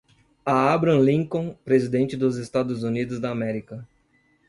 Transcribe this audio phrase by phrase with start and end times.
[0.43, 3.87] A Abraham Lincoln, Presidente dos Estados Unidos da América